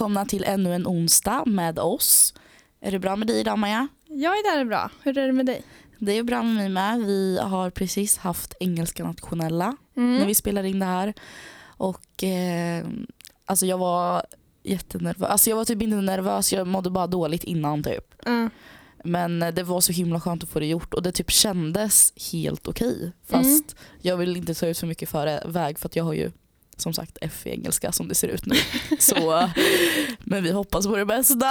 [0.00, 2.34] Välkomna till ännu en onsdag med oss.
[2.80, 3.88] Är det bra med dig idag Maja?
[4.08, 4.90] Jag är där bra.
[5.02, 5.62] Hur är det med dig?
[5.98, 7.00] Det är bra med mig med.
[7.06, 10.18] Vi har precis haft engelska nationella Mm.
[10.18, 11.14] när vi spelade in det här.
[11.64, 12.86] Och eh,
[13.44, 14.22] alltså jag var
[14.62, 15.30] jättenervös.
[15.30, 18.14] Alltså jag var typ inte nervös, jag mådde bara dåligt innan typ.
[18.24, 18.48] Ja.
[19.04, 22.12] Men eh, det var så himla skönt att få det gjort och det typ kändes
[22.32, 23.12] helt okej.
[23.28, 26.30] Fast jag vill inte ta ut för mycket före väg för att jag har ju
[26.80, 28.56] som sagt F i engelska som det ser ut nu.
[28.98, 29.48] Så,
[30.18, 31.46] men vi hoppas på det bästa.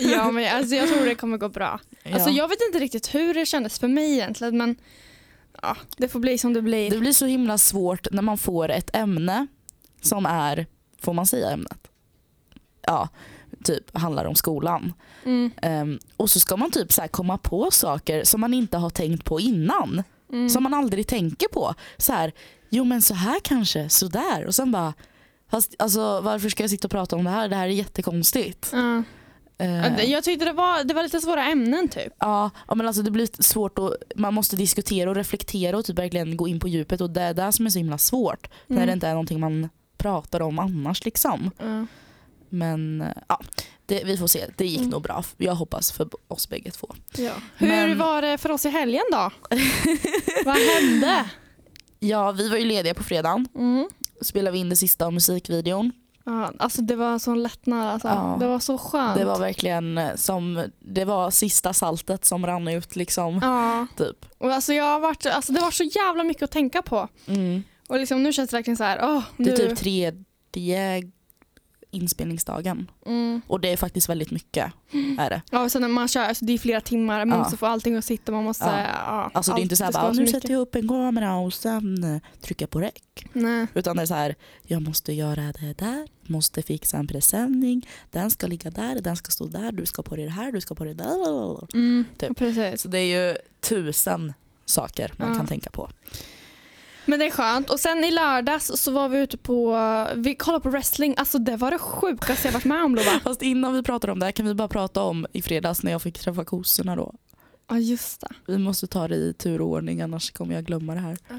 [0.00, 1.80] ja, men alltså, jag tror det kommer gå bra.
[2.12, 2.36] Alltså, Ja.
[2.36, 4.76] jag vet inte riktigt hur det kändes för mig egentligen men
[5.62, 6.90] ja, det får bli som det blir.
[6.90, 9.46] Det blir så himla svårt när man får ett ämne
[10.00, 10.66] som är,
[11.00, 11.88] får man säga ämnet?
[12.86, 13.08] Ja,
[13.64, 14.92] typ handlar om skolan.
[15.24, 15.50] Mm.
[15.62, 18.90] Ehm, och så ska man typ så här komma på saker som man inte har
[18.90, 20.02] tänkt på innan.
[20.32, 20.48] Mm.
[20.50, 21.74] Som man aldrig tänker på.
[21.96, 22.32] Så här,
[22.70, 24.46] jo men så här kanske, så där.
[24.46, 24.94] Och sen bara,
[25.50, 27.48] fast alltså, varför ska jag sitta och prata om det här?
[27.48, 28.70] Det här är jättekonstigt.
[28.72, 29.02] Ja,
[29.56, 32.12] det- Jag tyckte det var, det var lite svåra ämnen typ.
[32.18, 35.98] Ja, ja men alltså det blir svårt att, man måste diskutera och reflektera och typ
[35.98, 38.48] verkligen gå in på djupet och det är det som är så himla svårt.
[38.66, 38.86] När Mm.
[38.86, 41.50] det inte är någonting man pratar om annars liksom.
[41.58, 41.86] Ja.
[42.48, 43.40] Men ja,
[43.86, 44.44] det, vi får se.
[44.56, 44.90] Det gick Mm.
[44.90, 45.24] nog bra.
[45.36, 46.94] Jag hoppas för oss bägge två.
[47.16, 47.32] Ja.
[47.56, 49.30] Hur Men- var det för oss i helgen då?
[50.44, 51.30] Vad hände?
[52.00, 53.48] Ja, vi var ju lediga på fredagen.
[53.54, 53.88] Mm.
[54.20, 55.92] Spelade vi in det sista musikvideon.
[56.24, 57.86] Ja, alltså det var sån lättnad.
[57.88, 58.08] Alltså.
[58.08, 58.36] Ja.
[58.40, 59.18] Det var så skönt.
[59.18, 63.38] Det var verkligen eh, som, det var sista saltet som rann ut liksom.
[63.42, 63.86] Ja.
[63.96, 64.26] Typ.
[64.38, 67.08] Och alltså jag har varit, alltså det var så jävla mycket att tänka på.
[67.26, 67.62] Mm.
[67.88, 69.52] Och liksom nu känns det verkligen så här, åh, Det nu.
[69.52, 71.02] är typ tredje
[71.90, 72.90] inspelningsdagen.
[73.06, 73.40] mm.
[73.46, 74.72] Och det är faktiskt väldigt mycket.
[75.18, 75.42] Är det.
[75.50, 77.42] Ja, sen när man kör, alltså det är flera timmar, man Ja.
[77.44, 78.64] måste få allting att sitta, man måste...
[78.64, 78.80] Ja.
[79.06, 79.30] Ja.
[79.34, 81.36] Alltså det är inte så här bara, så nu mycket." sätter jag upp en kamera
[81.36, 83.26] och sen eh, trycker jag på räck.
[83.32, 83.66] Nej.
[83.74, 88.30] Utan det är så här, jag måste göra det där, måste fixa en presenning, den
[88.30, 90.84] ska ligga där, den ska stå där, du ska på det här, du ska på
[90.84, 91.74] det där.
[91.74, 92.36] Mm, Typ.
[92.38, 92.82] Precis.
[92.82, 94.32] Så det är ju tusen
[94.64, 95.34] saker man Ja.
[95.34, 95.90] kan tänka på.
[97.08, 97.70] Men det är skönt.
[97.70, 99.78] Och sen i lördags så var vi ute på,
[100.14, 103.20] vi kollade på wrestling, alltså det var det sjukaste jag varit med om Lova.
[103.24, 105.92] Fast innan vi pratar om det här kan vi bara prata om i fredags när
[105.92, 107.14] jag fick träffa kossorna då.
[107.70, 108.28] Ja just det.
[108.46, 111.16] Vi måste ta det i tur och ordning annars kommer jag glömma det här.
[111.28, 111.34] Ja,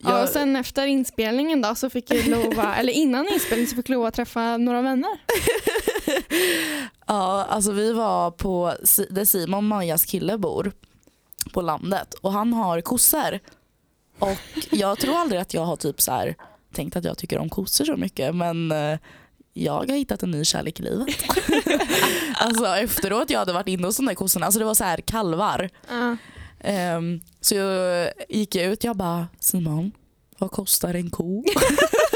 [0.00, 3.88] Jag- och sen efter inspelningen då så fick ju Lova, eller innan inspelningen så fick
[3.88, 5.10] Lova träffa några vänner.
[7.06, 8.74] Ja, alltså vi var på
[9.10, 10.72] där Simon, Majas kille, bor
[11.52, 13.38] på landet och han har kossor.
[14.22, 14.38] Och
[14.70, 16.34] jag tror aldrig att jag har typ så här
[16.74, 18.98] tänkt att jag tycker om kossor så mycket men eh,
[19.52, 21.08] jag har hittat en ny kärlek i livet.
[22.34, 25.00] alltså efteråt jag hade varit inne hos de där kossorna, alltså det var så här
[25.00, 25.70] kalvar.
[25.88, 26.16] Ja.
[26.60, 29.92] Ehm, så jag gick jag ut jag bara Simon,
[30.38, 31.44] vad kostar en ko?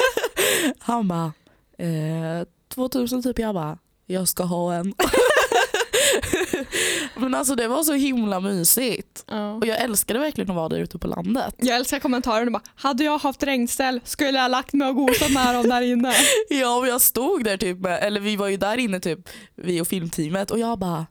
[0.79, 1.33] Han bara
[1.79, 3.39] eh, 2000 typ.
[3.39, 4.95] Jag bara jag ska ha en.
[7.17, 9.25] Men alltså det var så himla mysigt.
[9.27, 9.53] Ja.
[9.55, 11.55] Och jag älskade verkligen att vara där ute på landet.
[11.59, 15.55] Jag älskar kommentaren bara, hade jag haft regnställ skulle jag lagt mig och gosat med
[15.55, 16.15] dem där inne.
[16.49, 19.89] Ja och jag stod där typ, eller vi var ju där inne typ, vi och
[19.89, 21.07] filmteamet och jag bara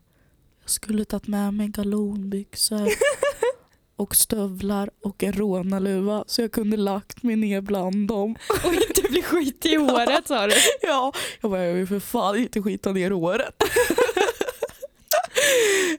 [0.62, 2.90] jag skulle tagit med mig galonbyxor
[3.96, 8.36] och stövlar och en rånarluva så jag kunde lagt mig ner bland dem.
[8.64, 10.54] Och inte bli skit i håret sa du.
[10.82, 13.64] Ja, jag bara jag vill för fan inte skita ner håret.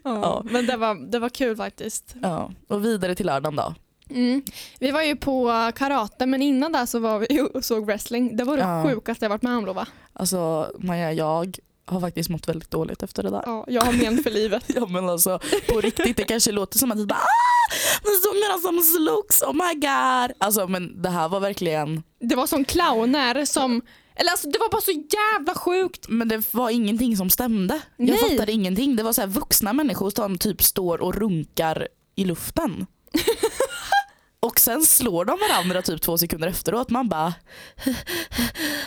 [0.09, 0.41] Ja.
[0.45, 2.15] Men det var, det var kul faktiskt.
[2.21, 3.73] Ja, och vidare till lördagen då.
[4.09, 4.41] Mm.
[4.79, 8.37] Vi var ju på karate men innan där så var vi och såg wrestling.
[8.37, 8.83] Det var det Ja.
[8.89, 9.87] sjukaste jag varit med om Lova.
[10.13, 13.43] Alltså Maja, jag har faktiskt mått väldigt dåligt efter det där.
[13.45, 14.63] Ja, jag har men för livet.
[14.75, 18.81] Ja men alltså på riktigt, det kanske låter som att det bara ah, några som
[18.81, 20.31] slogs, oh my god.
[20.37, 23.81] Alltså men det här var verkligen, Det var som clowner som,
[24.19, 26.05] eller alltså det var bara så jävla sjukt.
[26.07, 27.81] men det var ingenting som stämde.
[27.97, 28.17] Jag Nej.
[28.17, 28.95] fattade ingenting.
[28.95, 32.85] Det var så här vuxna människor som typ står och runkar i luften.
[34.47, 36.89] Och sen slår de varandra typ två sekunder efteråt.
[36.89, 37.33] Man bara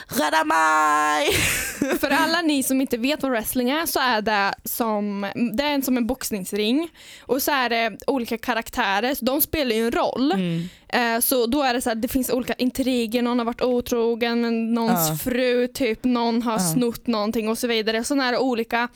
[0.09, 1.33] Rädda mig!
[2.01, 5.27] För alla ni som inte vet vad wrestling är så är det som,
[5.57, 6.89] det är en som en boxningsring
[7.23, 10.33] och så är det olika karaktärer, så de spelar ju en roll.
[10.33, 10.69] Mm.
[10.89, 14.41] Eh, Så då är det så här, det finns olika intriger, någon har varit otrogen
[14.41, 15.17] med någons Ja.
[15.31, 16.59] fru, typ någon har Ja.
[16.75, 18.05] snott någonting och så vidare.
[18.05, 18.89] Sådana här olika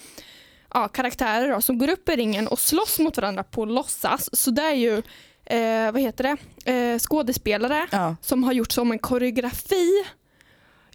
[0.75, 4.29] ja, karaktärer då, som går upp i ringen och slåss mot varandra på låtsas.
[4.33, 5.03] Så det är ju,
[5.47, 8.17] eh, vad heter det, eh, skådespelare Ja.
[8.21, 10.05] som har gjort som en koreografi.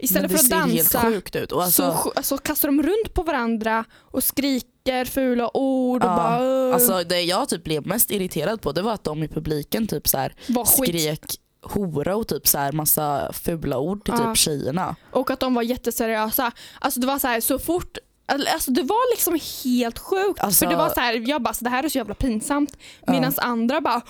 [0.02, 1.52] Istället för att dansa sjukt ut.
[1.52, 6.16] Och alltså, så, alltså, kastar de runt på varandra och skriker fula ord och Ja,
[6.16, 9.28] bara "Åh", alltså, det jag typ blev mest irriterad på det var att de i
[9.28, 10.34] publiken typ så här
[10.66, 10.66] skit.
[11.02, 11.26] skrek
[11.62, 14.28] hora och typ så här massa fula ord till Ja.
[14.34, 14.96] typ tjejerna.
[15.12, 16.52] Och att de var jätteseriösa.
[16.80, 17.98] Alltså det var så här så fort
[18.30, 20.40] Alltså det var liksom helt sjukt.
[20.40, 22.78] Alltså- För det var så här, jag bara så det här är så jävla pinsamt.
[23.06, 23.14] Ja.
[23.14, 24.02] Medan andra bara,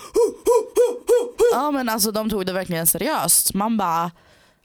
[1.54, 3.54] Ja men alltså de tog det verkligen seriöst.
[3.54, 4.12] Man bara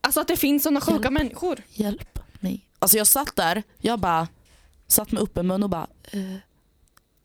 [0.00, 1.10] alltså att det finns sådana sjuka Hjälp.
[1.12, 1.62] människor.
[1.68, 2.66] hjälp mig.
[2.78, 4.28] Alltså jag satt där, jag bara
[4.86, 6.34] satt med öppen mun och bara eh,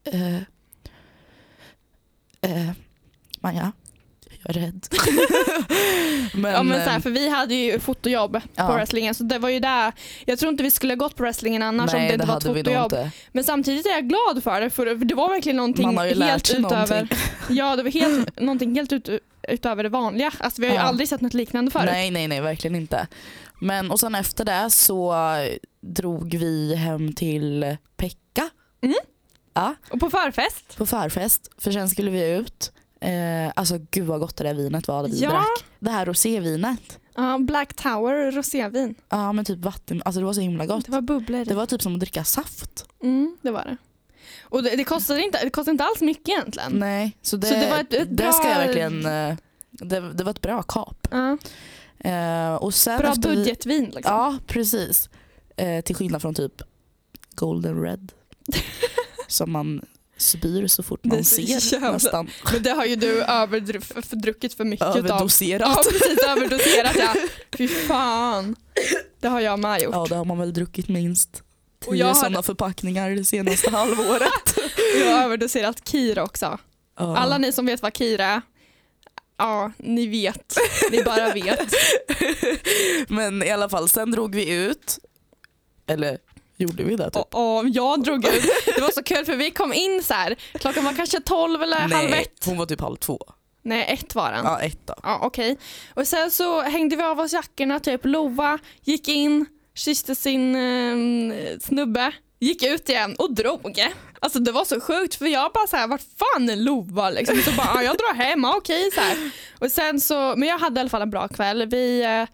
[0.04, 0.36] eh,
[2.42, 2.72] eh,
[3.40, 3.72] Maja,
[4.44, 4.88] jag är rädd.
[6.34, 8.74] men, ja, men så här, eh, för vi hade ju fotojobb på Ja.
[8.76, 9.94] wrestlingen så det var ju där.
[10.26, 12.38] Jag tror inte vi skulle ha gått på wrestlingen annars om nej det inte var
[12.38, 12.94] ett fotojobb.
[13.32, 16.62] Men samtidigt är jag glad för det för det var verkligen någonting helt utöver.
[16.62, 17.18] någonting.
[17.50, 19.10] Ja det var helt, någonting helt ut,
[19.48, 20.32] utöver det vanliga.
[20.40, 20.86] Alltså, vi har ju Ja.
[20.88, 21.90] aldrig sett något liknande förut.
[21.92, 23.08] Nej nej nej verkligen inte.
[23.62, 25.16] Men och sen efter det så
[25.82, 28.50] drog vi hem till Pekka.
[28.82, 28.96] Mm.
[29.54, 30.78] Ja, Och på förfest.
[30.78, 31.52] på förfest.
[31.58, 32.72] För sen skulle vi ut.
[33.02, 35.30] Eh, alltså gud vad gott det där vinet var det vi Ja.
[35.30, 35.66] drack.
[35.80, 37.00] Det här rosévinet.
[37.16, 38.96] Ja, Black Tower rosévin.
[39.10, 40.86] Ja men typ vatten, alltså det var så himla gott.
[40.86, 41.46] Det var bubblor.
[41.46, 42.86] Det var typ som att dricka saft.
[43.04, 43.78] Mm, det var det.
[44.42, 46.72] Och det, det, kostade inte, det kostade inte alls mycket egentligen.
[46.80, 49.36] Nej, så det, Så det var ett- ett det ska jag bra- verkligen, eh,
[49.72, 51.08] det, det var ett bra kap.
[52.00, 54.14] Eh, och sen bra efter vi- budgetvin liksom.
[54.16, 55.10] Ja, precis.
[55.58, 56.62] Eh, till skillnad från typ
[57.36, 58.12] Golden Red.
[59.28, 59.82] som man
[60.20, 61.42] spyr så fort man ser
[61.74, 62.30] jävla- nästan.
[62.54, 64.98] Men det har ju du överdruckit för mycket av.
[64.98, 65.62] Överdoserat.
[65.76, 67.16] Ja precis, överdoserat ja.
[67.58, 68.56] Fy fan.
[69.20, 69.94] Det har jag med gjort.
[69.96, 71.44] Ja det har man väl druckit minst
[71.86, 74.56] tio har- sådana förpackningar det senaste halvåret.
[75.00, 76.58] Jag har överdoserat Kir också.
[77.00, 77.18] Ja.
[77.18, 78.42] Alla ni som vet vad Kir är,
[79.38, 80.58] ja ni vet.
[80.92, 81.74] Ni bara vet.
[83.08, 85.00] Men i alla fall, sen drog vi ut.
[85.88, 86.18] Eller
[86.60, 87.06] gjorde vi det?
[87.06, 87.16] Typ?
[87.16, 88.44] Och, och jag drog ut.
[88.76, 90.36] Det var så kul för vi kom in så här.
[90.60, 92.46] klockan var kanske tolv eller halv Nej, ett.
[92.46, 93.20] hon var typ halv två.
[93.64, 94.46] Nej, ett var den.
[94.46, 94.94] Ja, ett då.
[95.04, 95.58] Ja, okej.
[95.94, 99.46] Och sen så hängde vi av oss jackorna, typ Lova gick in,
[99.76, 103.80] kysste sin eh, snubbe, gick ut igen och drog.
[104.20, 107.38] Alltså det var så sjukt för jag bara så här, vart fan är Lova liksom?
[107.38, 109.32] Så bara, ja, jag drar hem, okej så här.
[109.60, 111.66] Och sen så, men jag hade i alla fall en bra kväll.
[111.70, 112.28] Vi, eh,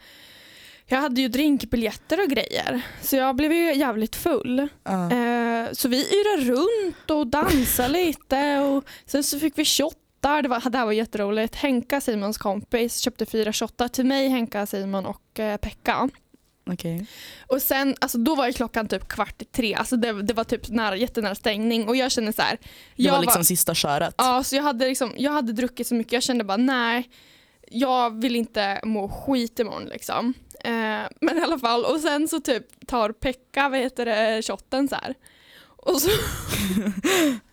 [0.88, 4.68] jag hade ju drinkbiljetter och grejer, så jag blev ju jävligt full.
[4.84, 5.12] Ja.
[5.12, 10.42] Eh, så vi yrade runt och dansade lite och sen så fick vi shottar.
[10.42, 11.56] Det, var, det här var jätteroligt.
[11.56, 16.10] Henka, Simons kompis, köpte fyra shottar till mig, Henka, Simon och eh, Pekka.
[16.72, 17.06] Okej.
[17.48, 20.44] Och sen, alltså då var ju klockan typ kvart i tre, alltså det, det var
[20.44, 22.58] typ nära, jättenära stängning och jag kände så här.
[22.96, 24.16] Det jag var liksom sista köret.
[24.18, 27.10] Ja, så jag hade, liksom, jag hade druckit så mycket, jag kände bara nej,
[27.72, 30.34] jag vill inte må skit imorgon liksom.
[30.66, 34.88] Eh, men i alla fall, och sen så typ tar Pekka, vad heter det, shotten
[34.88, 35.16] så här.
[35.78, 36.10] Och så,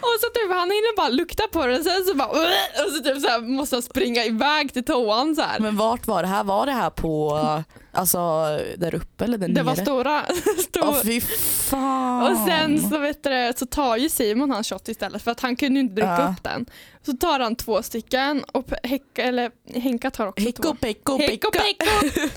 [0.00, 3.22] och så typ han hinner bara lukta på den, sen så bara och så typ
[3.22, 5.60] så här måste jag springa iväg till toan så här.
[5.60, 6.44] Men vart var det här?
[6.44, 7.38] Var det här på,
[7.92, 8.18] alltså
[8.76, 9.64] där uppe eller där Det nere?
[9.64, 10.22] var stora,
[10.68, 12.32] stora Åh fy fan.
[12.32, 15.56] Och sen så, vet du, så tar ju Simon hans shot istället för att han
[15.56, 16.28] kunde ju inte dricka Ja.
[16.38, 16.66] upp den.
[17.06, 20.74] Så tar han två stycken och Hecka, eller Henka tar också Hicko två.
[20.74, 21.84] picko Hecko picka.
[21.84, 22.28] pecko!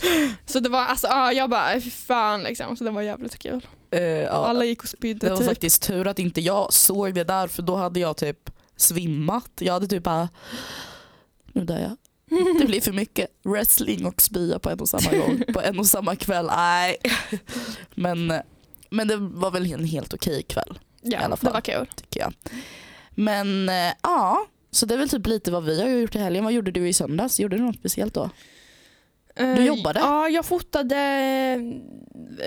[0.46, 2.78] Så det var alltså, ja, jag bara fy fan liksom.
[2.78, 3.68] Så det var jävligt kul.
[4.02, 5.48] Ja, Alla gick och spydde det var typ.
[5.48, 9.52] faktiskt tur att inte jag såg det där för då hade jag typ svimmat.
[9.60, 10.30] Jag hade typ bara,
[11.54, 11.98] nu dör jag.
[12.60, 15.44] Det blir för mycket wrestling och spya på en och samma gång.
[15.54, 16.46] På en och samma kväll.
[16.46, 16.98] Nej.
[17.96, 18.34] Men,
[18.90, 21.54] men det var väl en helt okej kväll ja, i alla det fall.
[21.54, 21.88] var kul.
[21.96, 22.34] tycker jag.
[23.12, 26.44] Men eh, ja, så det är väl typ lite vad vi har gjort i helgen.
[26.44, 27.40] Vad gjorde du i söndags?
[27.40, 28.30] Gjorde du något speciellt då?
[29.36, 30.00] Eh, jobbade?
[30.00, 30.96] Ja, jag fotade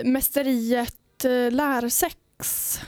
[0.05, 0.95] mästeriet
[1.25, 2.81] eh, lärsex.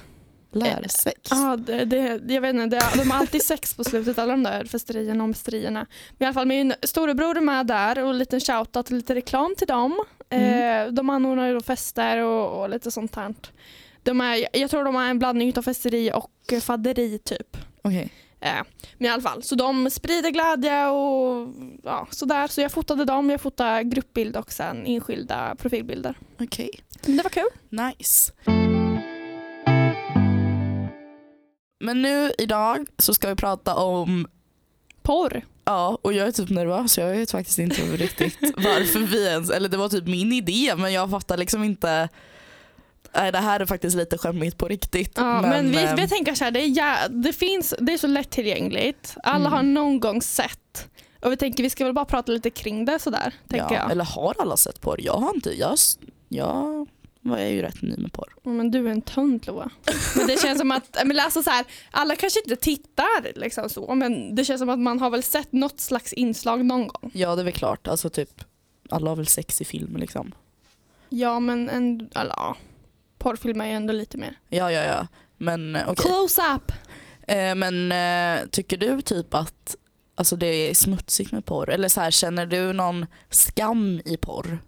[0.53, 1.31] Lärsex?
[1.31, 4.43] Ja, det, det, jag vet inte, det, de har alltid sex på slutet, alla de
[4.43, 5.87] där festerierna och mästerierna.
[6.19, 9.15] Men i alla fall min storebror är med där och en liten shoutout och lite
[9.15, 10.05] reklam till dem.
[10.31, 10.87] Mm.
[10.87, 13.35] Eh, de anordnar ju då fester och, och lite sånt här.
[14.03, 17.57] De är, jag tror de har en blandning av festeri och eh, fadderi typ.
[17.83, 18.13] Okej.
[18.41, 18.63] Eh,
[18.99, 21.49] men i alla fall, så de sprider glädje och
[21.85, 22.47] ja, sådär.
[22.47, 26.19] Så jag fotade dem, jag fotade gruppbild och sen enskilda profilbilder.
[26.41, 26.71] Okej.
[27.07, 27.49] Men det var kul.
[27.69, 28.33] Nice.
[31.85, 34.29] Men nu idag så ska vi prata om,
[35.03, 35.43] Porr.
[35.65, 39.69] ja och jag är typ nervös, jag vet faktiskt inte riktigt varför vi ens, eller
[39.69, 42.09] det var typ min idé men jag fattar liksom inte
[43.15, 45.13] Nej det här är faktiskt lite skämmigt på riktigt.
[45.17, 47.99] Ja, men, vi, eh, vi tänker så här, det är, jä- det, finns, det är
[47.99, 49.17] så lättillgängligt.
[49.23, 49.53] Alla Mm.
[49.53, 50.89] har någon gång sett.
[51.21, 53.35] Och vi tänker vi ska väl bara prata lite kring det sådär.
[53.49, 53.91] Tänker ja, jag.
[53.91, 54.97] Eller har alla sett porr?
[55.01, 55.77] Jag har inte, jag,
[56.29, 56.87] jag
[57.21, 58.33] var ju rätt ny med porr.
[58.43, 59.71] Ja, Men du är en tönt Loa.
[60.17, 63.95] Men det känns som att, men alltså så här, alla kanske inte tittar liksom så
[63.95, 67.11] men det känns som att man har väl sett något slags inslag någon gång.
[67.15, 68.45] Ja det är väl klart, alltså typ
[68.91, 70.33] alla har väl sex i film liksom.
[71.09, 72.57] Ja men en, eller,
[73.21, 73.25] ja.
[73.25, 74.39] porrfilm är ju ändå lite mer.
[74.49, 75.07] Ja ja ja.
[75.39, 76.05] Men eh, okej.
[76.05, 76.73] Close up!
[77.23, 79.77] Eh, men eh, tycker du typ att
[80.15, 81.71] alltså, det är smutsigt med porr?
[81.71, 84.59] Eller så här, känner du någon skam i porr?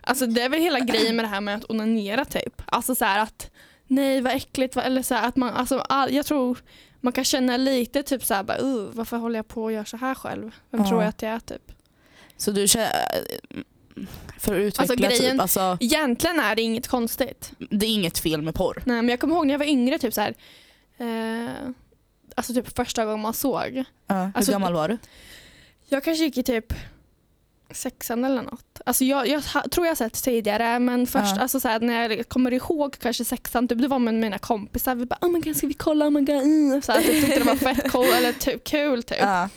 [0.00, 2.62] Alltså det är väl hela grejen med det här med att onanera typ.
[2.66, 3.50] Alltså så här att
[3.86, 6.58] nej vad äckligt, eller så här att man, alltså all, jag tror
[7.00, 9.84] man kan känna lite typ så här, bara, uh, varför håller jag på och gör
[9.84, 10.50] så här själv?
[10.70, 10.88] Vem Ja.
[10.88, 11.72] tror jag att jag är typ?
[12.36, 12.90] Så du känner,
[14.38, 17.52] för att utveckla Alltså, grejen- typ, alltså, Egentligen är det inget konstigt.
[17.70, 18.82] det är inget fel med porr.
[18.86, 20.34] Nej men jag kommer ihåg när jag var yngre typ så här,
[20.98, 21.50] eh,
[22.34, 23.84] alltså typ första gången man såg.
[24.06, 24.98] Ja, hur Alltså, gammal var du?
[25.88, 26.72] Jag kanske gick i typ
[27.70, 28.80] sexan eller något.
[28.86, 31.42] Alltså jag, jag tror jag sett tidigare men först Ja.
[31.42, 34.94] alltså så här, när jag kommer ihåg kanske sexan, typ, det var med mina kompisar.
[34.94, 36.36] Vi bara oh my god ska vi kolla, oh my god.
[36.42, 36.82] Mm.
[36.82, 39.18] Så här, typ, tyckte det var fett cool eller typ kul typ.
[39.20, 39.48] Ja.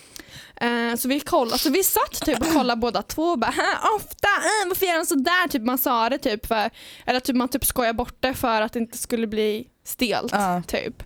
[0.61, 3.77] Eh, så vi kollade, alltså vi satt typ och kollade båda två och bara "Hä,
[3.95, 5.47] ofta, uh, varför gör de sådär?
[5.47, 6.69] Typ man sa det typ för,
[7.05, 10.61] eller typ man typ skojar bort det för att det inte skulle bli stelt Ja.
[10.67, 11.03] typ.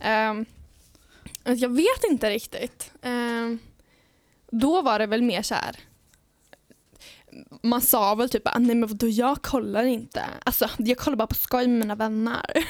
[0.00, 0.44] Ehm,
[1.44, 2.90] jag vet inte riktigt.
[3.02, 3.58] Ehm,
[4.50, 5.76] då var det väl mer så här.
[7.62, 10.24] Man sa väl typ nej men vadå jag kollar inte.
[10.44, 12.64] Alltså jag kollar bara på skoj med mina vänner.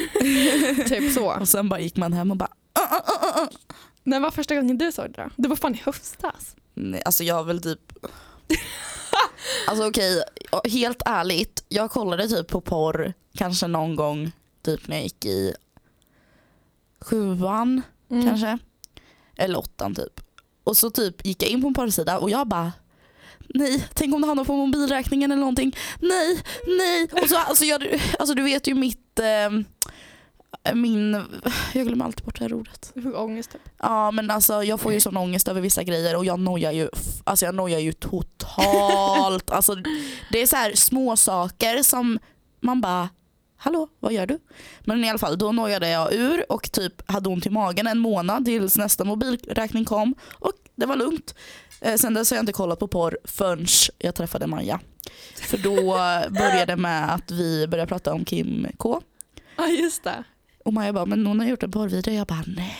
[0.88, 1.34] typ så.
[1.40, 3.48] Och sen bara gick man hem och bara "Ah, ah, ah, ah, ah."
[4.06, 5.30] När var första gången du såg det då?
[5.36, 6.56] Det var fan i höstas.
[6.74, 7.92] Nej, alltså jag har väl typ
[9.68, 10.22] Alltså okej,
[10.64, 11.64] helt ärligt.
[11.68, 14.32] Jag kollade typ på porr kanske någon gång
[14.62, 15.54] typ när jag gick i
[17.00, 18.26] sjuan Mm.
[18.28, 18.58] kanske.
[19.36, 20.20] Eller åttan typ.
[20.64, 22.72] Och så typ gick jag in på en porrsida och jag bara
[23.48, 25.76] Nej, tänk om det hamnar på mobilräkningen eller någonting.
[26.00, 26.42] Nej,
[26.78, 27.08] nej.
[27.22, 29.50] Och så, alltså, jag, alltså du vet ju mitt, eh,
[30.74, 31.12] min,
[31.74, 32.90] jag glömmer alltid bort det här ordet.
[32.94, 33.62] Du fick ångest typ.
[33.78, 36.88] Ja men alltså jag får ju sån ångest över vissa grejer och jag nojar ju,
[37.24, 39.50] alltså jag nojar ju totalt.
[39.50, 39.74] alltså,
[40.30, 42.18] det är så här små saker som
[42.60, 43.08] man bara
[43.58, 44.38] Hallå, vad gör du?
[44.80, 47.98] Men i alla fall, då nojade jag ur och typ hade ont i magen en
[47.98, 51.34] månad tills nästa mobilräkning kom och det var lugnt.
[51.80, 53.66] Eh, sen dess har jag inte kollat på porr förrän
[53.98, 54.80] jag träffade Maja.
[55.34, 55.74] För då
[56.30, 59.02] började det med att vi började prata om Kim K.
[59.56, 60.24] Ja just det.
[60.66, 62.14] Och Maja bara, men hon har gjort en porrvideo.
[62.14, 62.76] Jag bara, nej,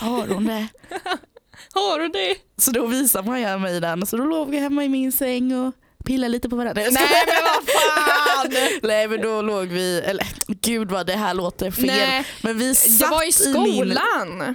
[0.00, 0.68] har hon det?
[1.74, 2.36] Har du det?
[2.56, 4.06] Så då visar Maja mig den.
[4.06, 6.82] Så då låg vi hemma i min säng och pillade lite på varandra.
[6.82, 6.92] Nej
[7.26, 8.52] men vad fan!
[8.82, 11.86] Nej men då låg vi, eller gud vad det här låter fel.
[11.86, 13.74] Nej, Men vi det satt var i i min...
[13.94, 14.54] skolan.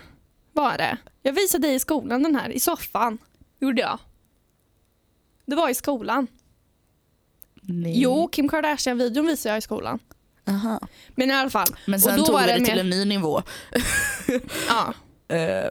[0.54, 0.98] Var det?
[1.22, 3.18] Jag visade dig i skolan den här, i soffan.
[3.60, 4.00] Gjorde jag.
[5.46, 6.28] Det var i skolan.
[7.62, 8.02] Nej.
[8.02, 10.00] Jo, Kim Kardashian-videon visade jag i skolan.
[10.48, 10.80] Aha.
[11.16, 13.06] Men i alla fall, Men sen då tog var vi det det till en ny
[13.06, 13.42] nivå.
[14.70, 14.94] ja.
[15.36, 15.70] Eh,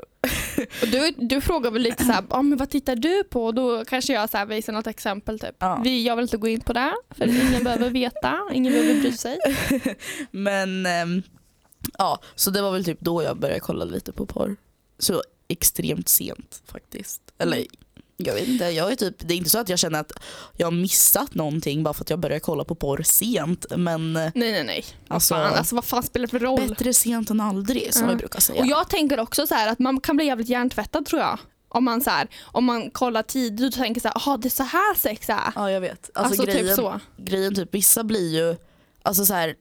[0.83, 3.45] Och du, du frågar väl lite såhär, ah, men vad tittar du på?
[3.45, 5.39] Och då kanske jag så här visar något exempel.
[5.39, 5.55] Typ.
[5.59, 5.81] Ja.
[5.85, 9.13] Vi, jag vill inte gå in på det, för ingen behöver veta, ingen behöver bry
[9.13, 9.39] sig.
[10.31, 11.23] men ehm,
[11.99, 14.57] ja, så det var väl typ då jag började kolla lite på porr.
[14.99, 17.23] Så extremt sent faktiskt.
[17.39, 17.65] Eller.
[18.17, 20.13] Jag vet inte, jag är typ, det är inte så att jag känner att
[20.57, 23.67] jag har missat någonting bara för att jag började kolla på porr sent.
[23.77, 24.85] Men eh, Nej nej nej.
[25.09, 26.69] alltså, Fan, alltså vad fan spelar det för roll?
[26.69, 28.61] bättre sent än aldrig som vi brukar säga.
[28.61, 31.39] Och jag tänker också så här att man kan bli jävligt hjärntvättad tror jag.
[31.69, 34.51] Om man, så här, om man kollar tidigt och tänker så här, "Jaha, det är
[34.51, 35.53] så här sex är.
[35.55, 36.11] Ja jag vet.
[36.15, 37.01] Alltså, Alltså, grejen, typ så.
[37.17, 38.57] grejen typ, vissa blir ju,
[39.03, 39.55] alltså så här,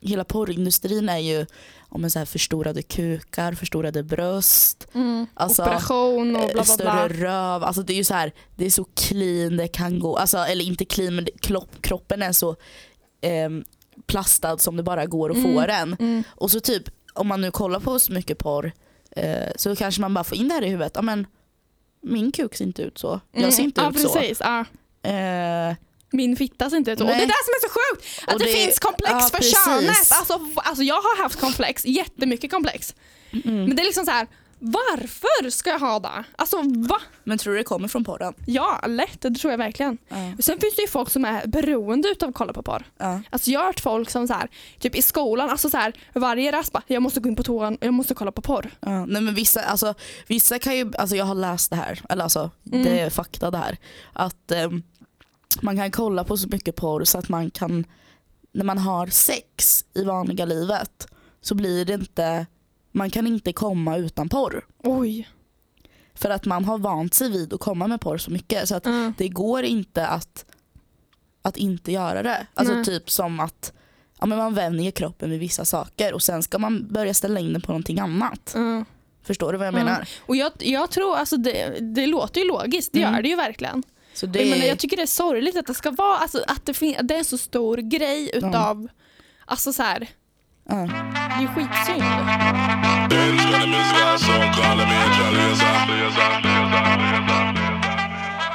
[0.00, 1.46] hela porrindustrin är ju
[1.94, 4.88] om så här förstorade kukar, förstorade bröst,
[5.34, 7.08] Alltså, Operation och eh, bla bla större bla.
[7.08, 7.64] röv.
[7.64, 10.16] Alltså det är ju så här, det är så clean det kan gå.
[10.16, 12.56] Alltså, eller inte clean men kropp, kroppen är så
[13.20, 13.64] ehm,
[14.06, 15.66] plastad som det bara går att få Mm.
[15.66, 15.96] den.
[16.00, 16.22] Mm.
[16.28, 16.82] Och så typ
[17.14, 18.72] om man nu kollar på så mycket porr
[19.10, 20.92] eh, så kanske man bara får in det här i huvudet.
[20.94, 21.26] Ja, men,
[22.02, 23.20] min kuk ser inte ut så.
[23.32, 23.96] Jag ser inte Mm.
[23.96, 24.38] ut precis.
[24.40, 24.64] Ja.
[25.04, 25.08] så.
[25.08, 25.74] Eh,
[26.12, 27.04] Min fitta ser inte ut så.
[27.04, 28.24] Och det är det som är så sjukt!
[28.26, 29.64] Att det, det- finns komplex ja, för precis.
[29.64, 30.12] könet.
[30.12, 32.94] Alltså, alltså jag har haft komplex, jättemycket komplex.
[33.44, 33.64] mm.
[33.64, 34.26] Men det är liksom så här.
[34.58, 36.24] varför ska jag ha det?
[36.36, 37.00] Alltså va?
[37.24, 38.34] Men tror du det kommer från porren?
[38.46, 39.20] Ja, lätt.
[39.20, 39.98] Det tror jag verkligen.
[40.08, 40.16] Ja.
[40.38, 42.84] Sen finns det ju folk som är beroende utav att kolla på porr.
[42.98, 43.20] Ja.
[43.30, 46.52] Alltså jag har hört folk som så här, typ i skolan, alltså så här, varje
[46.52, 48.70] rast bara, jag måste gå in på toan och jag måste kolla på porr.
[48.80, 49.94] Ja, nej men vissa, alltså,
[50.26, 52.84] vissa kan ju, alltså jag har läst det här, eller alltså Mm.
[52.84, 53.76] det är fakta det här.
[54.12, 54.82] Att ehm,
[55.62, 57.84] man kan kolla på så mycket porr så att man kan,
[58.52, 61.06] när man har sex i vanliga livet
[61.40, 62.46] så blir det inte,
[62.92, 64.64] man kan inte komma utan porr.
[64.78, 65.28] Oj.
[66.14, 68.86] För att man har vant sig vid att komma med porr så mycket så att
[68.86, 69.14] Mm.
[69.18, 70.44] det går inte att,
[71.42, 72.46] att inte göra det.
[72.54, 72.84] Alltså Nej.
[72.84, 73.72] typ som att
[74.20, 77.52] ja, men man vänjer kroppen vid vissa saker och sen ska man börja ställa in
[77.52, 78.54] den på någonting annat.
[78.54, 78.84] Mm.
[79.22, 79.84] Förstår du vad jag Mm.
[79.84, 80.08] menar?
[80.26, 83.14] Och jag, jag tror, alltså det, det låter ju logiskt, det Mm.
[83.14, 83.82] gör det ju verkligen.
[84.14, 84.38] Så Det...
[84.40, 86.96] Jag, menar, jag tycker det är sorgligt att det ska vara, alltså, att det, fin-
[86.98, 88.88] att det är en så stor grej utav,
[89.44, 90.08] alltså så här,
[90.68, 90.74] ja.
[90.74, 92.02] det är skitsynd.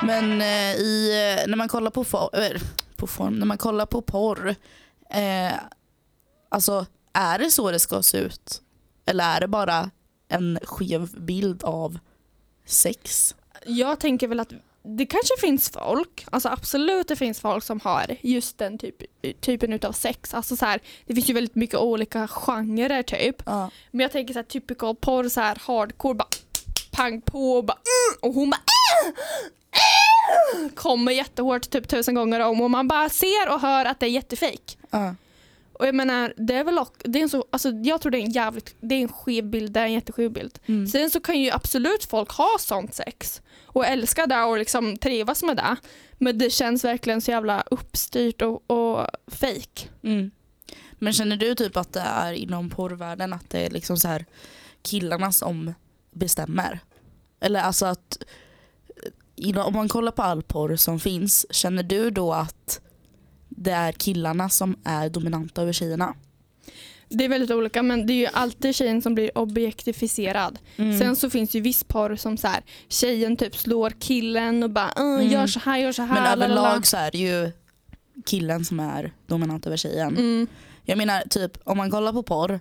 [0.03, 1.09] Men eh, i,
[1.39, 2.61] eh, när man kollar på, for, eh,
[2.95, 4.55] på form, när man kollar på porr,
[5.09, 5.53] eh,
[6.49, 8.61] alltså är det så det ska se ut?
[9.05, 9.89] Eller är det bara
[10.29, 11.99] en skev bild av
[12.65, 13.35] sex?
[13.65, 14.53] Jag tänker väl att
[14.88, 18.96] det kanske finns folk, alltså absolut det finns folk som har just den typ,
[19.41, 20.34] typen utav sex.
[20.34, 23.44] Alltså så här, det finns ju väldigt mycket olika genrer typ.
[23.46, 23.70] Ja.
[23.91, 26.27] Men jag tänker så här typical porr, så här hardcore, bara
[26.91, 28.62] pang på och bara mm, och hon bara
[29.72, 34.00] "Äh, äh", kommer jättehårt typ tusen gånger om och man bara ser och hör att
[34.00, 34.77] det är jättefejk.
[34.89, 35.15] Ja.
[35.74, 38.17] Och jag menar, det är väl också, det är en så, alltså jag tror det
[38.17, 40.60] är en jävligt, det är en skev bild, det är en jätteskev bild.
[40.65, 40.88] Mm.
[40.88, 43.41] Sen så kan ju absolut folk ha sånt sex
[43.77, 45.75] och älska det och liksom trivas med det.
[46.17, 49.89] Men det känns verkligen så jävla uppstyrt och, och fake.
[50.03, 50.31] Mm.
[50.93, 54.25] Men känner du typ att det är inom porrvärlden att det är liksom så här
[54.81, 55.74] killarna som
[56.12, 56.79] bestämmer?
[57.39, 58.17] Eller alltså att
[59.38, 62.81] eh, om man kollar på all porr som finns, känner du då att
[63.50, 66.15] det är killarna som är dominanta över tjejerna?
[67.09, 70.59] Det är väldigt olika men det är ju alltid tjejen som blir objektifierad.
[70.77, 70.99] Mm.
[70.99, 74.69] Sen så finns det ju viss porr som så här, tjejen typ slår killen och
[74.69, 75.27] bara "Äh, Mm.
[75.31, 76.13] gör så här, gör så här.
[76.13, 77.51] Men lalala." överlag så är det ju
[78.25, 80.17] killen som är dominant över tjejen.
[80.17, 80.47] Mm.
[80.85, 82.59] Jag menar typ om man kollar på porr,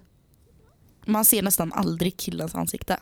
[1.06, 2.98] man ser nästan aldrig killens ansikte.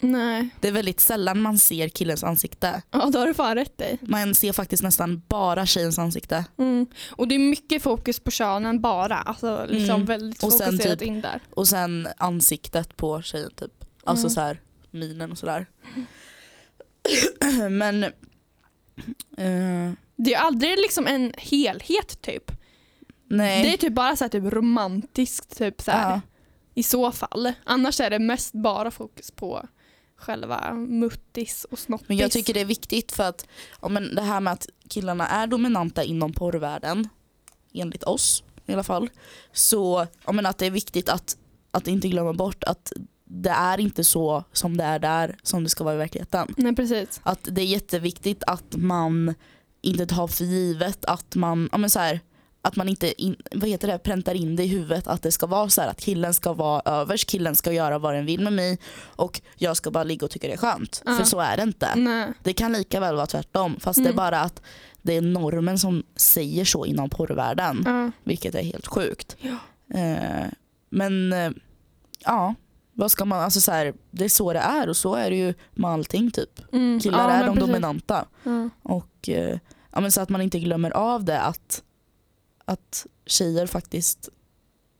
[0.00, 2.82] Nej, Det är väldigt sällan man ser killens ansikte.
[2.90, 3.98] ja då har du fan rätt i.
[4.00, 6.44] Man ser faktiskt nästan bara tjejens ansikte.
[6.58, 6.86] Mm.
[7.10, 9.16] Och det är mycket fokus på könen bara.
[9.16, 10.06] Alltså liksom Mm.
[10.06, 11.40] väldigt Och sen fokuserat typ- in där.
[11.50, 13.84] Och sen ansiktet på tjejen typ.
[14.04, 14.34] Alltså Mm.
[14.34, 15.66] så här minen och sådär.
[17.70, 22.52] Men eh, Det är aldrig liksom en helhet typ.
[23.28, 23.62] nej.
[23.62, 26.20] Det är typ bara så här, typ romantiskt typ så här, ja.
[26.74, 27.52] i så fall.
[27.64, 29.66] Annars är det mest bara fokus på
[30.18, 32.08] själva muttis och snoppis.
[32.08, 33.46] Men jag tycker det är viktigt för att
[33.82, 37.08] ja, men det här med att killarna är dominanta inom porrvärlden,
[37.72, 39.10] enligt oss i alla fall,
[39.52, 41.36] så ja, men att det är viktigt att,
[41.70, 42.92] att inte glömma bort att
[43.24, 46.54] det är inte så som det är där som det ska vara i verkligheten.
[46.56, 47.20] Nej precis.
[47.22, 49.34] Att det är jätteviktigt att man
[49.80, 52.20] inte tar för givet att man, ja men så här,
[52.68, 55.46] att man inte in, vad heter det, präntar in det i huvudet att det ska
[55.46, 58.52] vara så här att killen ska vara övers, killen ska göra vad den vill med
[58.52, 61.02] mig och jag ska bara ligga och tycka det är skönt.
[61.06, 61.16] Ja.
[61.16, 61.94] För så är det inte.
[61.96, 62.32] Nej.
[62.42, 64.16] Det kan lika väl vara tvärtom fast det är Mm.
[64.16, 64.62] bara att
[65.02, 67.82] det är normen som säger så inom porrvärlden.
[67.86, 68.10] Ja.
[68.24, 69.36] Vilket är helt sjukt.
[69.40, 69.56] Ja.
[69.98, 70.46] Eh,
[70.90, 71.50] men eh,
[72.24, 72.54] ja,
[72.92, 75.36] vad ska man, alltså så här, det är så det är och så är det
[75.36, 76.72] ju med allting typ.
[76.72, 77.00] Mm.
[77.00, 77.68] Killar Ja, är de precis.
[77.68, 78.24] dominanta.
[78.42, 78.68] Ja.
[78.82, 79.58] Och eh,
[79.92, 81.82] ja, men så att man inte glömmer av det att,
[82.68, 84.28] att tjejer faktiskt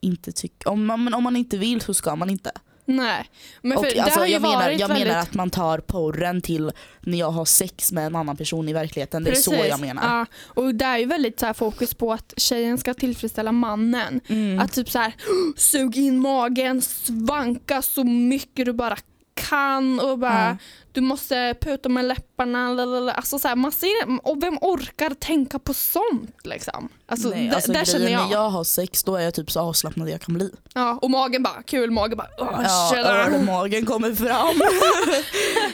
[0.00, 2.52] inte tycker, om man, om man inte vill så ska man inte.
[2.85, 3.31] Nej.
[3.62, 5.07] Men för och, det alltså, har ju jag menar, jag väldigt...
[5.07, 8.72] menar att man tar porren till när jag har sex med en annan person i
[8.72, 9.24] verkligheten.
[9.24, 10.18] Det är så jag menar.
[10.18, 14.20] Ja, och det är ju väldigt så här fokus på att tjejen ska tillfredsställa mannen.
[14.28, 14.59] Mm.
[14.59, 15.12] Att typ så här,
[15.57, 18.98] sug in magen, svanka så mycket du bara
[19.35, 20.57] kan och bara Ja.
[20.92, 22.72] Du måste puta med läpparna.
[22.72, 23.12] Lalala.
[23.12, 23.90] Alltså så här, man ser,
[24.22, 26.88] och vem orkar tänka på sånt liksom?
[27.07, 28.24] Alltså, Nej, alltså där känner jag.
[28.24, 30.51] när jag har sex då är jag typ så avslappnad jag kan bli.
[30.74, 34.61] Ja, och magen bara, kul mage bara, åh, Ja, ölmagen kommer fram.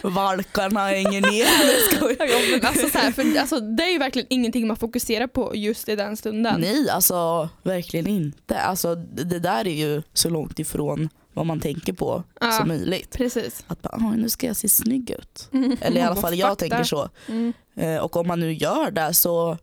[0.15, 1.45] Valkarna hänger ner.
[2.19, 5.53] Ja, men alltså, så här, för, alltså, det är ju verkligen ingenting man fokuserar på
[5.57, 6.61] just i den stunden.
[6.61, 8.59] Nej, alltså verkligen inte.
[8.61, 12.53] Alltså, det där är ju så långt ifrån vad man tänker på Ja.
[12.53, 13.11] som möjligt.
[13.17, 13.65] Precis.
[13.67, 15.49] Att bara, "Ah, nu ska jag se snygg ut.
[15.53, 15.77] Mm.
[15.81, 17.09] Eller i alla fall jag tänker så.
[17.29, 17.53] Mm.
[17.77, 19.59] Eh, Och om man nu gör det så,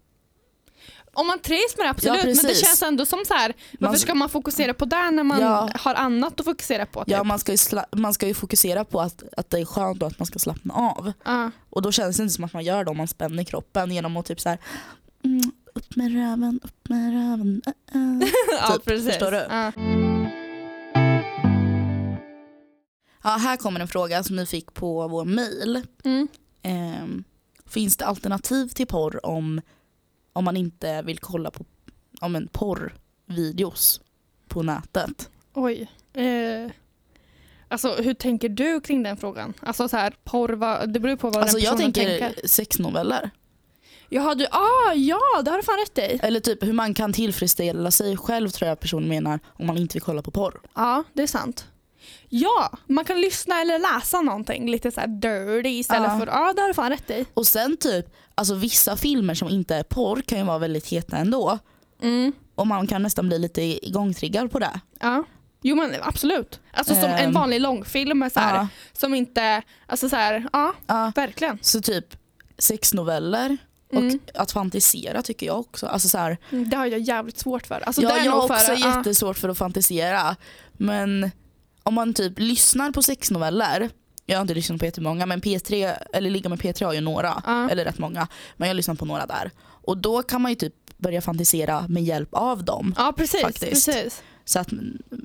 [1.13, 3.53] Om man trivs med det absolut, Ja, men det känns ändå som så här.
[3.79, 5.69] varför Man- ska man fokusera på det när man Ja.
[5.79, 6.99] har annat att fokusera på?
[6.99, 7.11] Typ?
[7.11, 7.57] ja, man, ska ju
[7.91, 10.73] man ska ju fokusera på att, att det är skönt och att man ska slappna
[10.73, 11.11] av.
[11.25, 11.51] Ja.
[11.69, 14.17] Och då känns det inte som att man gör det om man spänner kroppen genom
[14.17, 14.57] att typ så här,
[15.23, 15.41] mm,
[15.73, 17.61] upp med röven, upp med röven.
[17.95, 18.27] Uh, uh.
[18.61, 19.07] ja, Typ, precis.
[19.07, 19.37] förstår du?
[23.23, 23.29] Ja.
[23.29, 25.81] Här kommer en fråga som ni fick på vår mail.
[26.03, 26.27] Mm.
[26.61, 27.23] Ehm,
[27.65, 29.61] finns det alternativ till porr om,
[30.33, 31.65] om man inte vill kolla på
[32.21, 34.01] om en porrvideos
[34.47, 35.29] på nätet?
[35.53, 35.91] Oj.
[36.13, 36.71] Eh.
[37.67, 39.53] Alltså hur tänker du kring den frågan?
[39.59, 42.47] Alltså så här, porr, vad, det beror på vad Alltså den jag personen tänker, tänker.
[42.47, 43.29] sexnoveller.
[44.09, 46.19] Jaha du, ah, ja det har du fan rätt i.
[46.27, 49.93] Eller typ hur man kan tillfredsställa sig själv tror jag personen menar om man inte
[49.93, 50.61] vill kolla på porr.
[50.75, 51.67] Ja, det är sant.
[52.29, 56.19] Ja, man kan lyssna eller läsa någonting lite så här dirty istället Ja.
[56.19, 57.25] för, ja det har du fan rätt i.
[57.33, 61.17] Och sen typ, alltså vissa filmer som inte är porr kan ju vara väldigt heta
[61.17, 61.59] ändå.
[62.01, 62.33] Mm.
[62.55, 64.79] Och man kan nästan bli lite igångtriggad på det.
[64.99, 65.23] Ja.
[65.63, 66.59] Jo men absolut.
[66.73, 67.31] Alltså som en Ehm.
[67.33, 68.67] vanlig långfilm så här, Ja.
[68.93, 71.11] som inte, alltså så här, ja Ja.
[71.15, 71.59] verkligen.
[71.61, 72.05] Så typ
[72.57, 73.57] sexnoveller
[73.93, 74.07] Mm.
[74.07, 75.87] och att fantisera tycker jag också.
[75.87, 77.75] Alltså så här, Mm, Det har jag jävligt svårt för.
[77.85, 80.35] Alltså, ja, jag har också för, jättesvårt för att fantisera.
[80.73, 81.31] Men
[81.83, 83.89] om man typ lyssnar på sexnoveller,
[84.25, 87.43] jag har inte lyssnat på jättemånga men P3, eller Ligga med P3 har ju några,
[87.45, 87.69] Ja.
[87.69, 88.27] eller rätt många.
[88.57, 89.51] Men jag har lyssnat på några där.
[89.61, 92.95] Och då kan man ju typ börja fantisera med hjälp av dem.
[92.97, 93.41] Ja precis.
[93.41, 93.85] Faktiskt.
[93.87, 94.23] precis.
[94.45, 94.69] Så, att,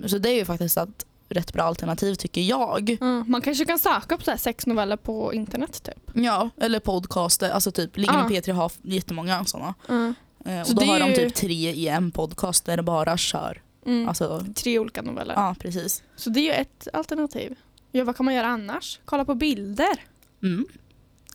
[0.06, 2.90] så det är ju faktiskt ett rätt bra alternativ tycker jag.
[3.00, 3.24] Mm.
[3.28, 6.10] Man kanske kan söka på så här sexnoveller på internet typ.
[6.14, 8.40] Ja, eller podcaster, alltså typ Ligga med Ja.
[8.40, 9.74] P3 har jättemånga sådana.
[9.88, 10.14] Mm.
[10.44, 12.82] Eh, Så och då det har de ju- typ tre i en podcast där det
[12.82, 13.62] bara kör.
[13.86, 14.08] Mm.
[14.08, 15.34] Alltså, Tre olika noveller.
[15.34, 16.02] ja precis.
[16.16, 17.54] Så det är ju ett alternativ.
[17.92, 19.00] Ja, vad kan man göra annars?
[19.04, 20.04] Kolla på bilder.
[20.42, 20.66] Mm.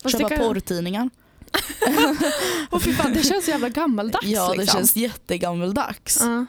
[0.04, 1.10] Fast Köpa det kan- porrtidningar.
[2.72, 4.26] Åh fy fan, det känns så jävla gammaldags.
[4.28, 4.78] Ja det liksom.
[4.78, 6.18] känns jättegammeldags.
[6.22, 6.46] Ja.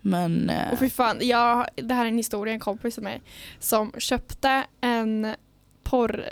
[0.00, 3.22] Men eh, Och fy fan, jag, det här är en historia, en kompis med mig
[3.58, 5.34] som köpte en
[5.82, 6.24] porr,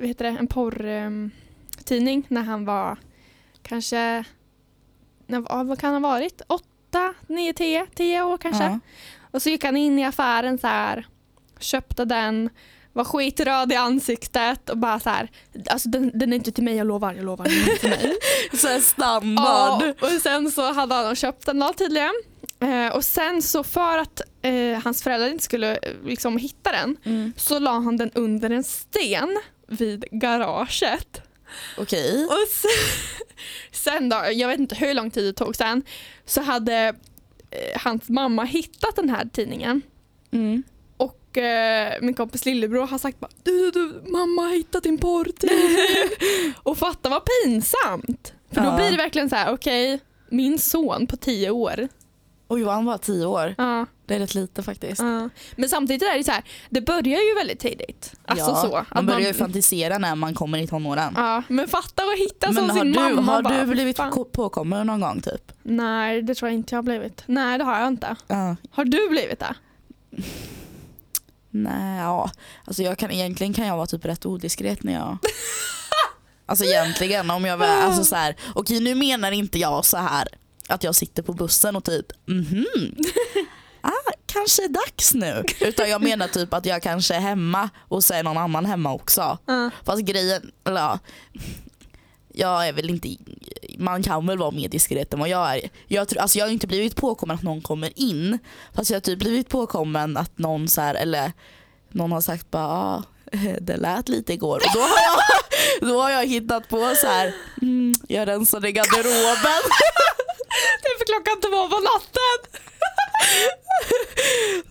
[0.00, 2.98] vad heter det, en porrtidning när han var
[3.62, 4.24] kanske,
[5.26, 6.42] när, ja, vad kan han ha varit?
[6.92, 8.64] Åtta, nio, tio, tio år kanske.
[8.64, 8.78] ja.
[9.30, 11.06] Och så gick han in i affären så här,
[11.60, 12.50] köpte den,
[12.92, 15.30] var skitröd i ansiktet och bara så här,
[15.70, 17.90] alltså den, den är inte till mig, jag lovar, jag lovar, den är inte till
[17.90, 18.16] mig.
[18.54, 19.94] Så här Ja, standard.
[20.00, 22.12] och sen så hade han köpt den då tydligen.
[22.60, 26.96] Eh, och sen så för att eh, hans föräldrar inte skulle eh, liksom hitta den
[27.04, 27.32] Mm.
[27.36, 31.22] så la han den under en sten vid garaget.
[31.78, 32.24] Okej.
[32.26, 32.70] Och sen,
[33.72, 35.82] sen då, jag vet inte hur lång tid det tog sen,
[36.24, 36.74] så hade
[37.50, 39.82] eh, hans mamma hittat den här tidningen.
[40.30, 40.62] Mm.
[40.96, 44.98] Och eh, min kompis lillebror har sagt bara, du, du, du mamma har hittat din
[44.98, 45.76] porrtidning.
[46.62, 48.32] och fatta vad pinsamt.
[48.52, 48.76] För då Ja.
[48.76, 51.88] blir det verkligen så här, okej, min son på tio år.
[52.48, 53.54] Oj var han bara tio år.
[53.58, 55.00] Ja, Det är rätt lite faktiskt.
[55.02, 55.28] ja.
[55.56, 58.12] Men samtidigt är det så här, det börjar ju väldigt tidigt.
[58.24, 58.94] Alltså ja, så.
[58.94, 61.12] man börjar ju fantisera när man kommer i tonåren.
[61.16, 63.22] Ja, men fatta att hitta som sin du, mamma.
[63.22, 64.10] har bara, du blivit fan.
[64.10, 65.52] ko- påkommen någon gång typ?
[65.62, 67.22] Nej, det tror jag inte jag har blivit.
[67.26, 68.16] Nej, det har jag inte.
[68.26, 68.56] Ja.
[68.70, 69.54] Har du blivit det?
[71.50, 72.30] Nej, ja.
[72.64, 75.18] Alltså jag kan, egentligen kan jag vara typ rätt odiskret när jag...
[76.46, 80.28] Alltså egentligen om jag väl, alltså så här, okej nu menar inte jag så här
[80.68, 82.66] att jag sitter på bussen och typ mhm,
[83.80, 85.44] ah, kanske är dags nu.
[85.60, 88.92] Utan jag menar typ att jag kanske är hemma och så är någon annan hemma
[88.92, 89.38] också.
[89.46, 89.70] Ja.
[89.84, 90.98] Fast grejen, eller ja,
[92.32, 93.08] jag är väl inte,
[93.78, 95.70] man kan väl vara mer diskret än vad jag är.
[95.86, 98.38] Jag, tror, alltså jag har inte blivit påkommen att någon kommer in.
[98.74, 101.32] Fast jag har typ blivit påkommen att någon så här, eller
[101.88, 103.02] någon har sagt bara ah,
[103.60, 104.56] det lät lite igår.
[104.56, 105.18] Och då har jag,
[105.88, 109.62] då har jag hittat på så här, mm, jag rensade garderoben.
[110.82, 112.60] Det är för klockan två på natten.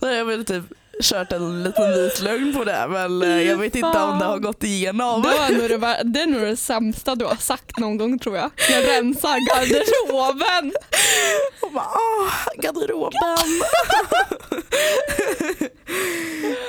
[0.00, 0.64] Så jag väl typ
[1.02, 4.38] kört en liten vit lögn på det men eh, jag vet inte om det har
[4.38, 5.22] gått igenom.
[5.22, 8.18] Det, var nog det, var, det är nog det sämsta du har sagt någon gång
[8.18, 8.50] tror jag.
[8.70, 10.72] Jag rensar garderoben.
[11.60, 13.62] Och bara, åh, garderoben.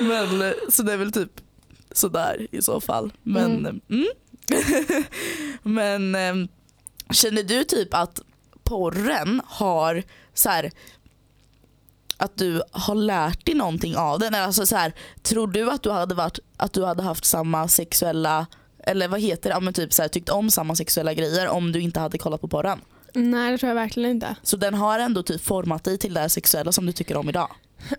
[0.00, 1.30] Men så det är väl typ
[1.92, 3.12] sådär i så fall.
[3.22, 3.80] Men, Mm.
[3.90, 4.06] mm.
[5.62, 6.34] Men eh,
[7.12, 8.20] känner du typ att
[8.64, 10.02] porren har
[10.34, 10.70] så här
[12.16, 14.34] att du har lärt dig någonting av den?
[14.34, 18.46] Alltså så här, tror du att du hade varit att du hade haft samma sexuella
[18.86, 21.72] eller vad heter det, ja, men typ så här, tyckt om samma sexuella grejer om
[21.72, 22.80] du inte hade kollat på porren?
[23.14, 24.36] Nej det tror jag verkligen inte.
[24.42, 27.48] Så den har ändå typ format dig till det sexuella som du tycker om idag?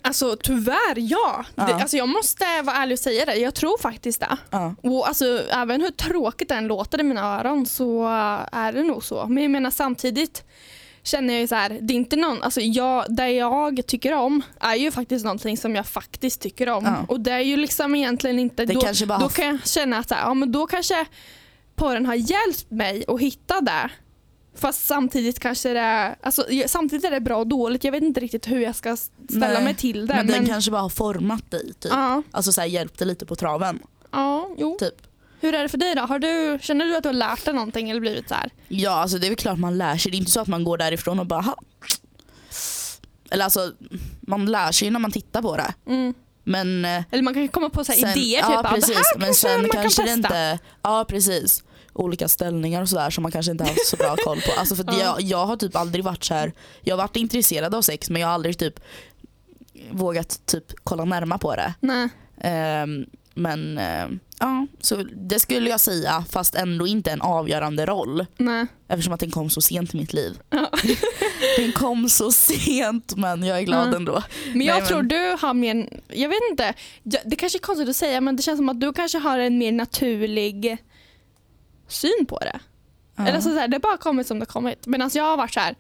[0.01, 1.45] Alltså tyvärr ja.
[1.55, 1.65] Ja.
[1.65, 3.35] Det, alltså, jag måste vara ärlig och säga det.
[3.35, 4.37] Jag tror faktiskt det.
[4.49, 4.75] Ja.
[4.81, 8.07] Och alltså, även hur tråkigt den låter i mina öron så
[8.51, 9.25] är det nog så.
[9.27, 10.43] Men jag menar samtidigt
[11.03, 14.41] känner jag ju så här, det är inte någon, alltså jag, det jag tycker om
[14.59, 16.85] är ju faktiskt någonting som jag faktiskt tycker om.
[16.85, 17.05] Ja.
[17.07, 20.15] Och det är ju liksom egentligen inte, Det då, då kan jag känna att så
[20.15, 21.05] här, ja, men då kanske
[21.75, 23.89] porren har hjälpt mig att hitta det.
[24.55, 27.83] Fast samtidigt kanske det är, alltså, samtidigt är det bra och dåligt.
[27.83, 30.13] Jag vet inte riktigt hur jag ska ställa Nej, mig till det.
[30.15, 31.91] Men den kanske bara har format dig typ.
[31.91, 33.79] ja, Alltså så här, hjälpt dig lite på traven.
[34.11, 34.77] ja, jo.
[34.79, 34.93] Typ.
[35.41, 36.01] Hur är det för dig då?
[36.01, 38.49] Har du, känner du att du har lärt dig någonting eller blivit så här?
[38.67, 40.11] Ja alltså det är väl klart man lär sig.
[40.11, 41.55] Det är inte så att man går därifrån och bara "Ha."
[43.31, 43.71] Eller alltså
[44.21, 45.73] man lär sig ju när man tittar på det.
[45.87, 46.13] Mm.
[46.43, 48.95] Men eh, Eller man kan komma på så sen, idéer, ja, typ ah, precis, det
[48.95, 50.27] här men sen man kanske kan det testa.
[50.51, 51.63] inte, ja precis.
[51.95, 54.51] Olika ställningar och sådär som man kanske inte har haft så bra koll på.
[54.59, 56.53] Alltså för jag, jag har typ aldrig varit så här.
[56.81, 58.79] jag har varit intresserad av sex men jag har aldrig typ
[59.91, 61.73] vågat typ kolla närmare på det.
[61.79, 62.09] Nej.
[62.41, 68.25] Ehm, men ehm, ja, så det skulle jag säga fast ändå inte en avgörande roll.
[68.37, 68.65] Nej.
[68.87, 70.39] Eftersom att den kom så sent i mitt liv.
[70.49, 70.69] Ja.
[71.57, 73.95] Den kom så sent men jag är glad Ja.
[73.95, 74.23] ändå.
[74.53, 76.73] Men jag Nej, tror men- du har mer, jag vet inte,
[77.25, 79.57] det kanske är konstigt att säga men det känns som att du kanske har en
[79.57, 80.77] mer naturlig
[81.87, 82.59] syn på det.
[83.15, 83.27] Ja.
[83.27, 84.87] Eller så så här, det har bara kommit som det kommit.
[84.87, 85.75] Medan jag har varit så här.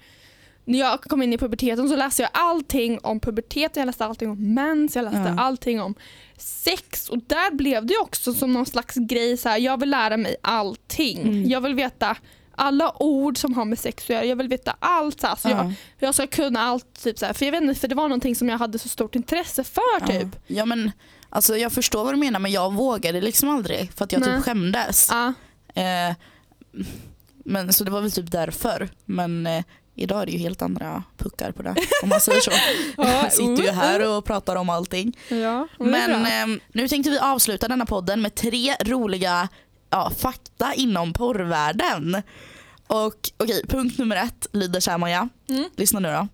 [0.67, 4.29] När jag kom in i puberteten så läste jag allting om pubertet, jag läste allting
[4.29, 5.41] om mens, jag läste Ja.
[5.43, 5.95] allting om
[6.37, 10.17] sex och där blev det också som någon slags grej så här, jag vill lära
[10.17, 11.21] mig allting.
[11.21, 11.49] Mm.
[11.49, 12.17] Jag vill veta
[12.55, 15.21] alla ord som har med sex att göra, jag vill veta allt.
[15.21, 15.71] Så, här, så jag, Ja.
[15.99, 17.03] jag ska kunna allt.
[17.03, 18.89] Typ, så här, för jag vet inte, för det var någonting som jag hade så
[18.89, 20.27] stort intresse för typ.
[20.47, 20.55] Ja.
[20.55, 20.91] ja men
[21.29, 24.35] alltså jag förstår vad du menar men jag vågade liksom aldrig för att jag Nej.
[24.35, 25.07] typ skämdes.
[25.11, 25.33] Ja.
[25.75, 26.15] Eh,
[27.45, 28.89] men, så det var väl typ därför.
[29.05, 29.63] Men eh,
[29.95, 32.51] idag är det ju helt andra puckar på det om man säger så.
[32.97, 35.17] Jag sitter ju här och pratar om allting.
[35.29, 35.87] Ja, bra.
[35.87, 39.49] Men eh, nu tänkte vi avsluta denna podden med tre roliga
[39.89, 42.21] ja, fakta inom porrvärlden.
[42.87, 45.29] Och okej, punkt nummer ett lyder så här Maja.
[45.49, 45.69] Mm.
[45.75, 46.27] Lyssna nu då.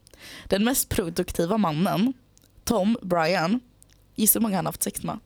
[0.46, 2.14] Den mest produktiva mannen,
[2.64, 3.60] Tom Bryan,
[4.16, 5.20] gissa hur många han har haft sex med?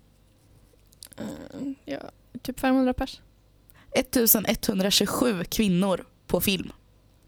[1.17, 1.99] Eh, ja,
[2.41, 3.21] typ 500 pers.
[3.97, 6.71] 1127 kvinnor på film.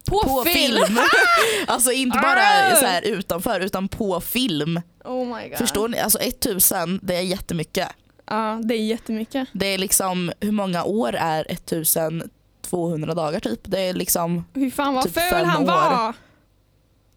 [0.10, 1.00] På, film!
[1.68, 4.82] alltså inte bara så här utanför utan på film.
[5.04, 5.58] Oh my god.
[5.58, 6.00] Förstår ni?
[6.00, 7.88] Alltså 1000 det är jättemycket.
[8.26, 9.48] Ja, det är jättemycket.
[9.54, 13.60] Det är liksom, hur många år är 1200 dagar typ?
[13.64, 15.68] Det är liksom, Hur fan vad Typ ful han år.
[15.68, 16.14] var.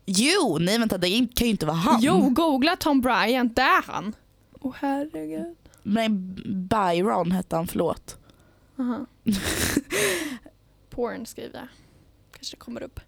[0.07, 2.01] jo nej vänta det kan ju inte vara han.
[2.03, 4.15] Jo, googla Tom Bryant, det är han.
[4.61, 5.57] Åh herregud.
[5.83, 6.09] Nej
[6.71, 8.17] Byron hette han, förlåt.
[8.81, 9.07] Aha.
[10.91, 11.69] Porn skriver jag.
[12.33, 13.01] Kanske det kommer upp.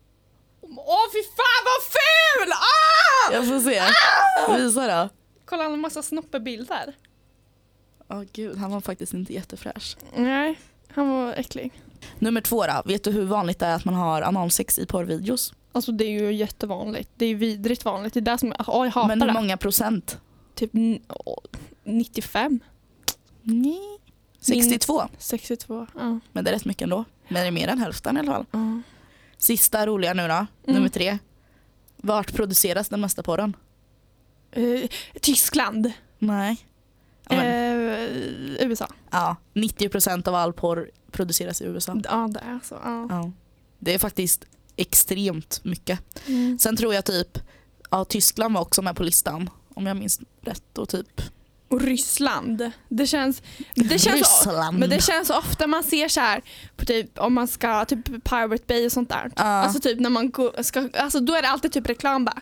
[0.63, 2.53] Åh fy fan vad ful!
[2.53, 3.33] Ah!
[3.33, 3.83] Jag får se.
[4.63, 5.09] Visa då.
[5.45, 6.97] Kolla han har massa snoppebilder.
[8.09, 9.97] Åh gud, han var faktiskt inte jättefräsch.
[10.17, 10.59] Nej,
[10.89, 11.83] han var äcklig.
[12.19, 15.55] Nummer två då, vet du hur vanligt det är att man har analsex i porrvideos?
[15.73, 17.11] Alltså det är ju jättevanligt.
[17.17, 18.15] Det är ju vidrigt vanligt.
[18.15, 20.19] Det är det som, åh, jag hatar Men hur många procent?
[20.55, 21.39] Typ n- åh,
[21.85, 22.61] 95,
[23.43, 23.99] Nej.
[24.43, 25.09] 62.
[25.19, 25.87] 62.
[25.95, 26.21] Ja.
[26.33, 27.05] Men det är rätt mycket ändå.
[27.29, 28.47] Men det är mer än hälften i alla fall.
[28.51, 28.83] Ja.
[29.39, 30.47] Sista roliga nu då, Mm.
[30.65, 31.19] nummer tre.
[31.97, 33.57] Vart produceras den mesta porren?
[34.51, 34.81] Eh,
[35.21, 35.93] Tyskland.
[36.19, 36.67] Nej.
[37.31, 38.89] Eh, USA.
[39.11, 42.01] ja, 90% av all porr produceras i USA.
[42.05, 42.75] Ja det är så.
[42.85, 43.07] Ja.
[43.11, 43.31] Ja.
[43.79, 44.45] Det är faktiskt
[44.77, 46.29] extremt mycket.
[46.29, 46.59] Mm.
[46.59, 47.39] Sen tror jag typ,
[47.91, 49.51] ja Tyskland var också med på listan.
[49.75, 50.79] Om jag minns rätt.
[50.79, 51.21] Och typ
[51.73, 52.71] Och Ryssland.
[52.89, 53.43] Det känns,
[53.75, 54.79] det känns, Ryssland.
[54.79, 56.43] men det känns ofta man ser så här
[56.77, 59.31] på typ om man ska typ Pirate Bay och sånt där.
[59.37, 59.43] Ja.
[59.43, 62.41] Alltså typ när man går, ska, alltså då är det alltid typ reklam bara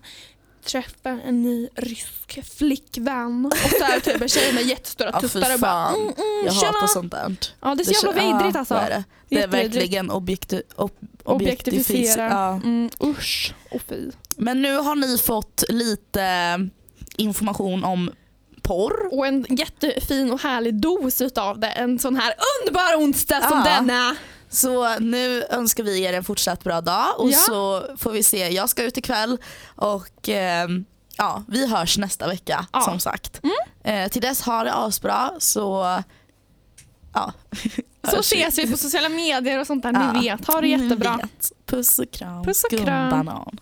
[0.64, 5.20] träffa en ny rysk flickvän och så är det typ en tjej med jättestora Ja,
[5.20, 6.14] tuttar och bara mm, mm,
[6.44, 6.72] jag tjena.
[6.72, 7.36] hatar sånt där.
[7.60, 8.74] Ja det är så jävla vidrigt alltså.
[8.74, 9.04] Det är, det.
[9.28, 10.90] Det är verkligen objekti ob
[11.24, 12.28] Objektifiera.
[12.30, 12.54] Ja.
[12.54, 14.10] Mm, usch och fy.
[14.36, 16.58] Men nu har ni fått lite
[17.16, 18.10] information om
[18.70, 19.08] porr.
[19.18, 21.66] Och en jättefin och härlig dos utav det.
[21.68, 23.64] En sån här underbar onsdag som Ja.
[23.72, 24.16] denna.
[24.48, 27.38] Så nu önskar vi er en fortsatt bra dag och Ja.
[27.38, 28.48] så får vi se.
[28.48, 29.38] Jag ska ut ikväll
[29.76, 30.84] och ehm,
[31.16, 32.80] ja, vi hörs nästa vecka Ja.
[32.80, 33.40] som sagt.
[33.42, 34.04] Mm.
[34.04, 35.98] Eh, till dess, ha det asbra så
[37.14, 37.32] ja.
[38.10, 39.92] Så ses vi på sociala medier och sånt där.
[40.12, 40.46] Ni vet.
[40.46, 41.18] Ha det jättebra.
[41.66, 42.44] Puss och kram.
[42.44, 43.10] Puss och kram.
[43.10, 43.58] Skumbanan.